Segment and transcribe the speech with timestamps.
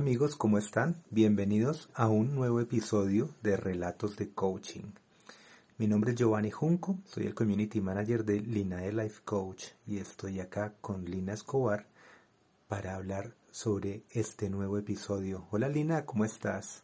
[0.00, 0.96] Amigos, ¿cómo están?
[1.10, 4.94] Bienvenidos a un nuevo episodio de Relatos de Coaching.
[5.76, 10.40] Mi nombre es Giovanni Junco, soy el Community Manager de Linae Life Coach y estoy
[10.40, 11.84] acá con Lina Escobar
[12.66, 15.46] para hablar sobre este nuevo episodio.
[15.50, 16.82] Hola Lina, ¿cómo estás?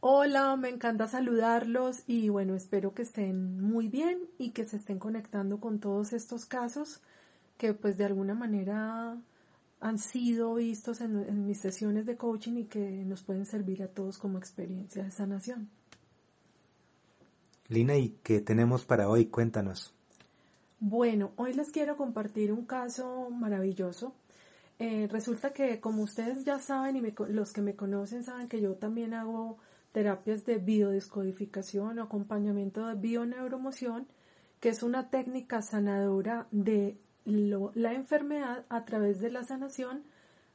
[0.00, 4.98] Hola, me encanta saludarlos y bueno, espero que estén muy bien y que se estén
[4.98, 7.00] conectando con todos estos casos
[7.56, 9.16] que pues de alguna manera
[9.80, 14.18] han sido vistos en, mis sesiones de coaching y que nos pueden servir a todos
[14.18, 15.68] como experiencia de sanación.
[17.68, 19.26] Lina, ¿y qué tenemos para hoy?
[19.26, 19.92] Cuéntanos.
[20.78, 24.14] Bueno, hoy les quiero compartir un caso maravilloso.
[24.78, 28.74] Eh, resulta que como ustedes ya saben y los que me conocen saben que yo
[28.74, 29.58] también hago
[29.92, 34.06] terapias de biodescodificación o acompañamiento de bioneuromoción,
[34.60, 40.04] que es una técnica sanadora de la enfermedad a través de la sanación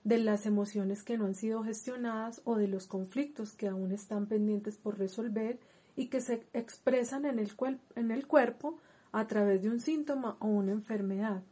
[0.03, 4.25] de las emociones que no han sido gestionadas o de los conflictos que aún están
[4.25, 5.59] pendientes por resolver
[5.95, 7.51] y que se expresan en el,
[7.95, 8.77] en el cuerpo
[9.11, 11.43] a través de un síntoma o una enfermedad.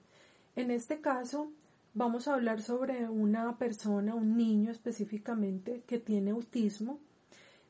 [0.56, 1.52] En este caso,
[1.94, 7.00] vamos a hablar sobre una persona, un niño específicamente, que tiene autismo.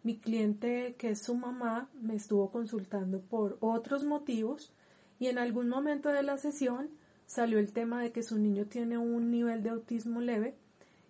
[0.03, 4.71] Mi cliente, que es su mamá, me estuvo consultando por otros motivos
[5.19, 6.89] y en algún momento de la sesión
[7.29, 10.55] salió el tema de que su niño tiene un nivel de autismo leve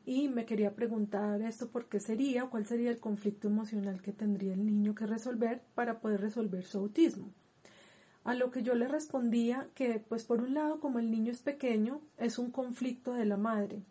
[0.05, 4.53] y me quería preguntar esto por qué sería, cuál sería el conflicto emocional que tendría
[4.53, 7.29] el niño que resolver para poder resolver su autismo.
[8.25, 11.41] A lo que yo le respondía que, pues por un lado, como el niño es
[11.41, 13.81] pequeño, es un conflicto de la madre.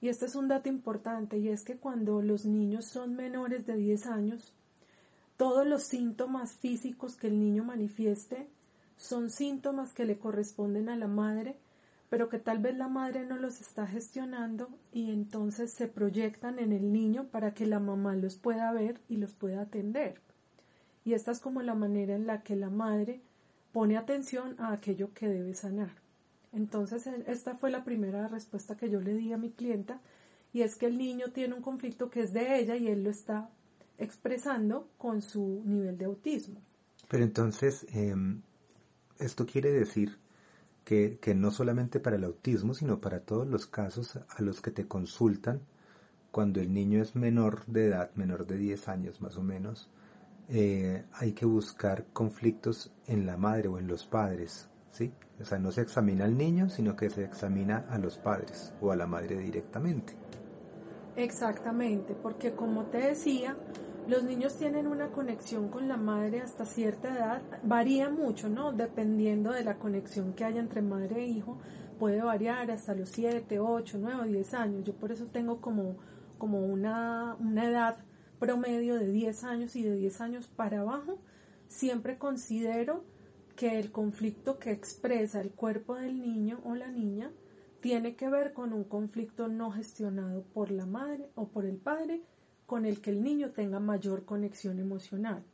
[0.00, 3.76] Y este es un dato importante, y es que cuando los niños son menores de
[3.76, 4.54] 10 años,
[5.36, 8.46] todos los síntomas físicos que el niño manifieste
[8.96, 11.56] son síntomas que le corresponden a la madre
[12.08, 16.72] pero que tal vez la madre no los está gestionando y entonces se proyectan en
[16.72, 20.20] el niño para que la mamá los pueda ver y los pueda atender.
[21.04, 23.20] Y esta es como la manera en la que la madre
[23.72, 25.90] pone atención a aquello que debe sanar.
[26.52, 30.00] Entonces, esta fue la primera respuesta que yo le di a mi clienta
[30.52, 33.10] y es que el niño tiene un conflicto que es de ella y él lo
[33.10, 33.50] está
[33.98, 36.60] expresando con su nivel de autismo.
[37.08, 38.42] Pero entonces, em,
[39.18, 40.16] esto quiere decir
[40.84, 44.70] que, que, no solamente para el autismo, sino para todos los casos a los que
[44.70, 45.62] te consultan
[46.34, 49.88] cuando el niño es menor de edad, menor de 10 años más o menos,
[50.48, 55.12] eh, hay que buscar conflictos en la madre o en los padres, ¿sí?
[55.40, 58.90] O sea, no se examina al niño, sino que se examina a los padres o
[58.90, 60.14] a la madre directamente.
[61.14, 63.56] Exactamente, porque como te decía,
[64.08, 68.72] los niños tienen una conexión con la madre hasta cierta edad, varía mucho, ¿no?
[68.72, 71.58] Dependiendo de la conexión que haya entre madre e hijo,
[71.98, 74.84] puede variar hasta los 7, 8, 9, 10 años.
[74.84, 75.96] Yo por eso tengo como,
[76.38, 77.96] como una, una edad
[78.38, 81.18] promedio de 10 años y de 10 años para abajo.
[81.66, 83.04] Siempre considero
[83.56, 87.30] que el conflicto que expresa el cuerpo del niño o la niña
[87.80, 92.22] tiene que ver con un conflicto no gestionado por la madre o por el padre
[92.66, 95.44] con el que el niño tenga mayor conexión emocional.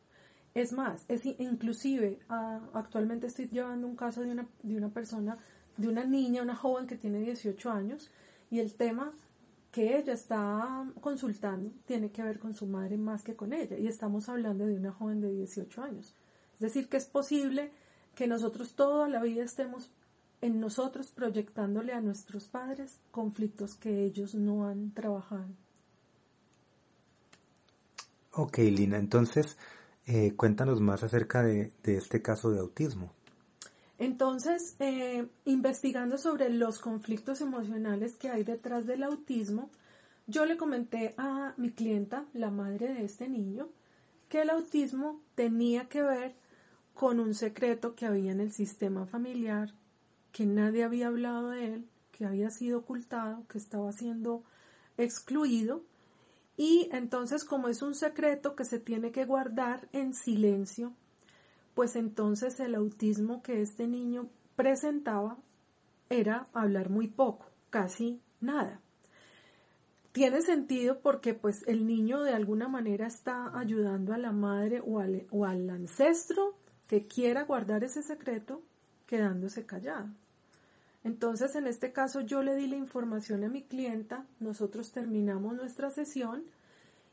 [0.55, 5.39] Es más, es inclusive actualmente estoy llevando un caso de una, de una persona,
[5.77, 8.11] de una niña, una joven que tiene 18 años
[8.51, 9.13] y el tema
[9.71, 13.87] que ella está consultando tiene que ver con su madre más que con ella y
[13.87, 16.17] estamos hablando de una joven de 18 años.
[16.55, 17.71] Es decir, que es posible
[18.17, 19.93] que nosotros toda la vida estemos
[20.41, 25.55] en nosotros proyectándole a nuestros padres conflictos que ellos no han trabajado.
[28.43, 29.59] Ok, Lina, entonces
[30.07, 33.13] eh, cuéntanos más acerca de, este caso de autismo.
[33.99, 39.69] Entonces, eh, investigando sobre los conflictos emocionales que hay detrás del autismo,
[40.27, 43.69] yo le comenté a mi clienta, la madre de este niño,
[44.31, 46.35] que el autismo tenía que ver
[46.95, 49.75] con un secreto que había en el sistema familiar,
[50.33, 54.45] que nadie había hablado de él, que había sido ocultado, que estaba siendo
[54.97, 55.83] excluido
[56.57, 60.93] y entonces como es un secreto que se tiene que guardar en silencio,
[61.75, 65.39] pues entonces el autismo que este niño presentaba
[66.09, 68.81] era hablar muy poco, casi nada.
[70.13, 74.99] Tiene sentido porque pues el niño de alguna manera está ayudando a la madre o
[74.99, 76.57] al, o al ancestro
[76.89, 78.61] que quiera guardar ese secreto
[79.07, 80.09] quedándose callado.
[81.03, 85.91] Entonces, en este caso, yo le di la información a mi clienta, nosotros terminamos nuestra
[85.91, 86.45] sesión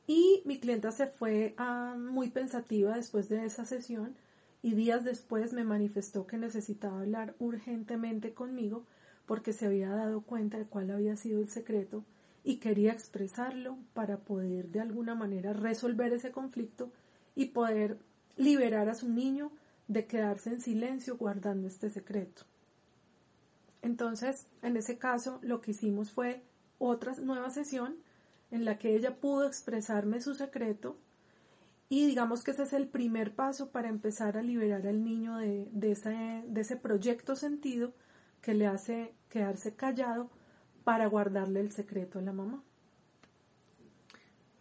[0.08, 4.16] y mi clienta se fue ah, muy pensativa después de esa sesión
[4.62, 8.84] y días después me manifestó que necesitaba hablar urgentemente conmigo
[9.26, 12.04] porque se había dado cuenta de cuál había sido el secreto
[12.44, 16.92] y quería expresarlo para poder de alguna manera resolver ese conflicto
[17.36, 18.00] y poder
[18.38, 19.52] liberar a su niño
[19.88, 22.44] de quedarse en silencio guardando este secreto.
[23.88, 26.44] Entonces, en ese caso, lo que hicimos fue
[26.78, 27.96] otra nueva sesión
[28.52, 30.98] en la que ella pudo expresarme su secreto
[31.88, 35.70] y digamos que ese es el primer paso para empezar a liberar al niño de,
[35.90, 37.94] ese, proyecto sentido
[38.42, 40.30] que le hace quedarse callado
[40.84, 42.62] para guardarle el secreto a la mamá.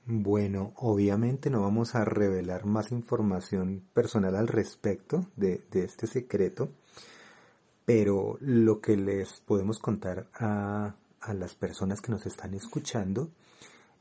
[0.04, 6.70] Bueno, obviamente no vamos a revelar más información personal al respecto de este secreto,
[7.86, 13.30] pero lo que les podemos contar a, a, las personas que nos están escuchando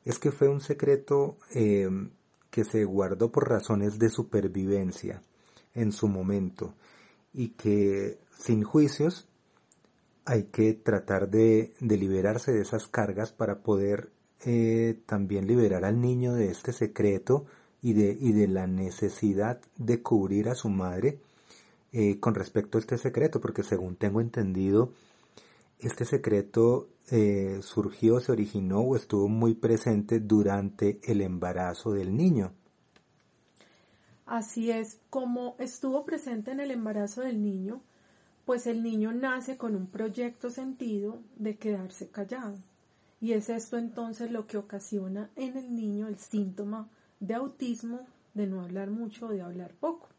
[0.04, 1.88] es que fue un secreto eh,
[2.50, 5.22] que se guardó por razones de supervivencia
[5.76, 6.74] en su momento
[7.32, 9.28] y que sin juicios
[10.26, 14.10] hay que tratar de, de liberarse de esas cargas para poder
[14.46, 17.46] eh, también liberar al niño de este secreto
[17.84, 21.20] y de, y de la necesidad de cubrir a su madre
[21.98, 24.92] eh, con respecto a este secreto, porque según tengo entendido,
[25.80, 32.52] este secreto eh, surgió, se originó o estuvo muy presente durante el embarazo del niño.
[34.26, 37.82] Así es, como estuvo presente en el embarazo del niño,
[38.44, 42.58] pues el niño nace con un proyecto sentido de quedarse callado.
[43.22, 46.90] Y es esto entonces lo que ocasiona en el niño el síntoma
[47.22, 48.02] de autismo
[48.34, 50.10] de no hablar mucho o de hablar poco.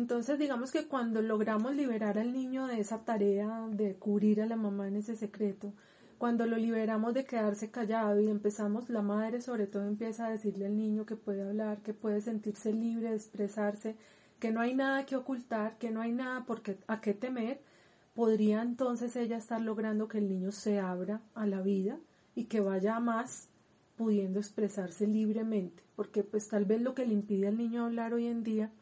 [0.00, 4.56] Entonces digamos que cuando logramos liberar al niño de esa tarea de cubrir a la
[4.56, 5.74] mamá en ese secreto,
[6.16, 10.64] cuando lo liberamos de quedarse callado y empezamos, la madre sobre todo empieza a decirle
[10.64, 13.94] al niño que puede hablar, que puede sentirse libre de expresarse,
[14.38, 17.60] que no hay nada que ocultar, que no hay nada por qué, a qué temer,
[18.14, 21.98] podría entonces ella estar logrando que el niño se abra a la vida
[22.34, 23.50] y que vaya más
[23.96, 28.28] pudiendo expresarse libremente, porque pues tal vez lo que le impide al niño hablar hoy
[28.28, 28.72] en día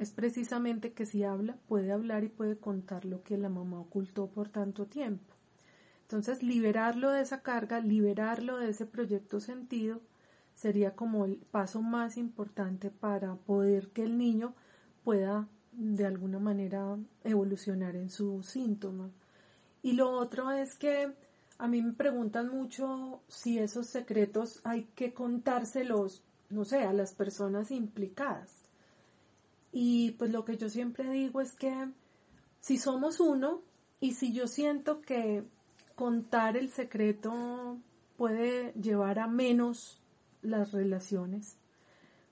[0.00, 4.28] es precisamente que si habla, puede hablar y puede contar lo que la mamá ocultó
[4.28, 5.34] por tanto tiempo.
[6.04, 10.00] Entonces, liberarlo de esa carga, liberarlo de ese proyecto sentido,
[10.54, 14.54] sería como el paso más importante para poder que el niño
[15.04, 19.10] pueda de alguna manera evolucionar en su síntoma.
[19.82, 21.14] Y lo otro es que
[21.58, 27.12] a mí me preguntan mucho si esos secretos hay que contárselos, no sé, a las
[27.12, 28.59] personas implicadas.
[29.72, 31.88] Y pues lo que yo siempre digo es que
[32.60, 33.62] si somos uno
[34.00, 35.44] y si yo siento que
[35.94, 37.78] contar el secreto
[38.16, 40.00] puede llevar a menos
[40.42, 41.56] las relaciones,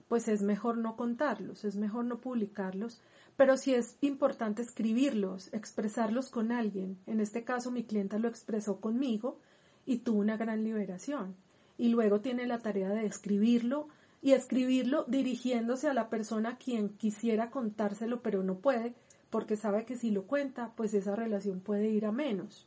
[0.08, 3.00] pues es mejor no contarlos, es mejor no publicarlos,
[3.36, 6.98] pero sí es importante escribirlos, expresarlos con alguien.
[7.06, 9.38] En este caso mi clienta lo expresó conmigo
[9.86, 11.36] y tuvo una gran liberación.
[11.76, 13.88] Y luego tiene la tarea de escribirlo
[14.20, 18.94] y escribirlo dirigiéndose a la persona a quien quisiera contárselo, pero no puede,
[19.30, 22.66] porque sabe que si lo cuenta, pues esa relación puede ir a menos.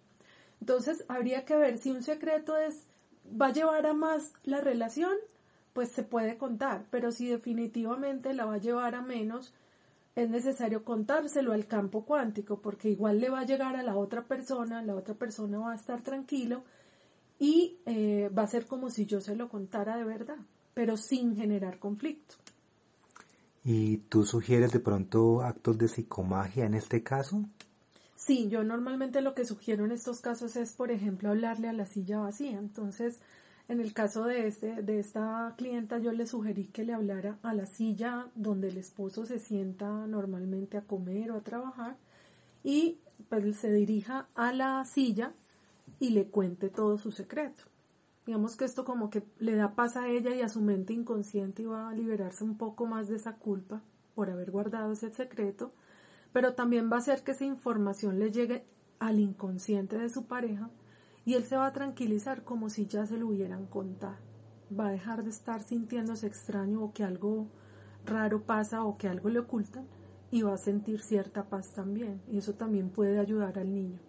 [0.59, 2.85] Entonces habría que ver si un secreto es
[3.39, 5.13] va a llevar a más la relación
[5.73, 9.53] pues se puede contar, pero si definitivamente la va a llevar a menos,
[10.15, 14.23] es necesario contárselo al campo cuántico, porque igual le va a llegar a la otra
[14.25, 16.63] persona, la otra persona va a estar tranquilo
[17.39, 20.39] y eh, va a ser como si yo se lo contara de verdad,
[20.81, 22.33] pero sin generar conflicto.
[23.63, 27.45] ¿Y tú sugieres de pronto actos de psicomagia en este caso?
[28.15, 31.85] Sí, yo normalmente lo que sugiero en estos casos es, por ejemplo, hablarle a la
[31.85, 32.57] silla vacía.
[32.57, 33.19] Entonces,
[33.67, 37.53] en el caso de, este, de esta clienta, yo le sugerí que le hablara a
[37.53, 41.95] la silla donde el esposo se sienta normalmente a comer o a trabajar
[42.63, 42.97] y
[43.29, 45.31] pues se dirija a la silla
[45.99, 47.70] y le cuente todo su secreto.
[48.25, 51.63] Digamos que esto como que le da paz a ella y a su mente inconsciente
[51.63, 53.81] y va a liberarse un poco más de esa culpa
[54.13, 55.73] por haber guardado ese secreto,
[56.31, 58.65] pero también va a hacer que esa información le llegue
[58.99, 60.69] al inconsciente de su pareja
[61.25, 64.17] y él se va a tranquilizar como si ya se lo hubieran contado.
[64.77, 67.47] Va a dejar de estar sintiéndose extraño o que algo
[68.05, 69.87] raro pasa o que algo le ocultan
[70.31, 72.21] y va a sentir cierta paz también.
[72.31, 73.99] Y eso también puede ayudar al niño.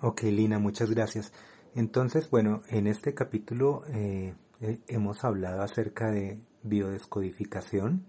[0.00, 1.32] Ok, Lina, muchas gracias.
[1.74, 8.04] Entonces, bueno, en este capítulo eh, eh, hemos hablado acerca de biodescodificación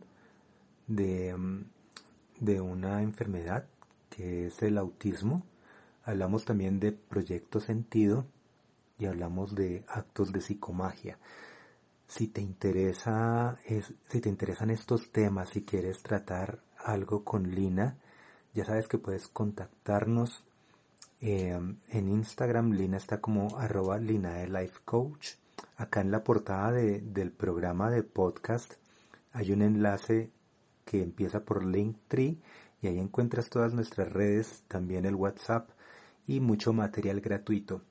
[0.87, 1.65] de, mm,
[2.39, 3.67] de una enfermedad
[4.09, 5.45] que es el autismo.
[6.03, 8.25] Hablamos también de proyecto sentido
[8.97, 11.19] y hablamos de actos de psicomagia.
[12.07, 17.97] Si te interesa, es, si te interesan estos temas, si quieres tratar algo con Lina,
[18.53, 20.43] ya sabes que puedes contactarnos
[21.21, 25.31] Em, en Instagram Lina está como arroba Lina de Life Coach.
[25.75, 28.75] Acá en la portada del programa de podcast
[29.33, 30.31] hay un enlace
[30.85, 32.39] que empieza por Linktree
[32.81, 35.69] y ahí encuentras todas nuestras redes, también el WhatsApp
[36.25, 37.81] y mucho material gratuito.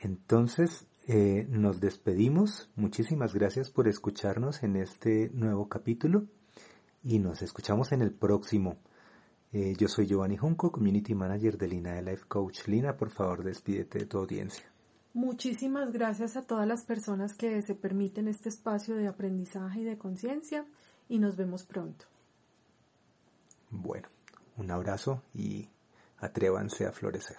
[0.00, 2.68] Entonces, eh, nos despedimos.
[2.74, 6.26] Muchísimas gracias por escucharnos en este nuevo capítulo
[7.02, 8.76] y nos escuchamos en el próximo.
[9.52, 12.68] Eh, yo soy Giovanni Junco, Community Manager de Lina de Life Coach.
[12.68, 14.64] Lina, por favor, despídete de tu audiencia.
[15.12, 19.98] Muchísimas gracias a todas las personas que se permiten este espacio de aprendizaje y de
[19.98, 20.64] conciencia
[21.08, 22.04] y nos vemos pronto.
[23.70, 24.08] Bueno,
[24.56, 25.68] un abrazo y
[26.18, 27.38] atrévanse a florecer.